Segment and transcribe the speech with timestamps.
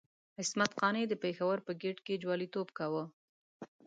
[0.41, 3.03] عصمت قانع د پېښور په ګېټ کې جواليتوب کاوه.